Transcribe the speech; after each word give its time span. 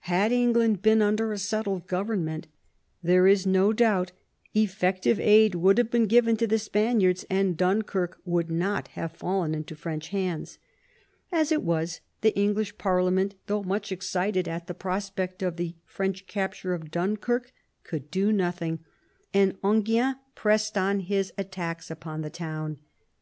Had 0.00 0.30
England 0.30 0.82
been 0.82 1.00
under 1.00 1.32
a 1.32 1.38
settled 1.38 1.86
government, 1.86 2.46
there 3.02 3.26
is 3.26 3.46
no 3.46 3.72
doubt 3.72 4.12
effective 4.52 5.18
aid 5.18 5.54
would 5.54 5.78
have 5.78 5.90
been 5.90 6.06
given 6.06 6.36
to 6.36 6.46
the 6.46 6.58
Spaniards, 6.58 7.24
and 7.30 7.56
Dunkirk 7.56 8.20
would 8.26 8.50
not 8.50 8.88
have 8.88 9.12
fallen 9.16 9.54
into 9.54 9.74
French 9.74 10.08
hands. 10.08 10.58
As 11.32 11.50
it 11.50 11.62
was, 11.62 12.02
the 12.20 12.36
English 12.38 12.76
parliament, 12.76 13.36
though 13.46 13.62
much 13.62 13.90
excited 13.90 14.46
at 14.46 14.66
the 14.66 14.74
prospect 14.74 15.42
of 15.42 15.56
the 15.56 15.74
French 15.86 16.26
capture 16.26 16.74
of 16.74 16.90
Dunkirk, 16.90 17.50
could 17.82 18.10
do 18.10 18.32
nothing, 18.32 18.80
and 19.32 19.56
Enghien 19.62 20.16
pressed 20.34 20.76
on 20.76 21.00
his 21.00 21.32
attacks 21.38 21.90
upon 21.90 22.20
the 22.20 22.28
town. 22.28 22.78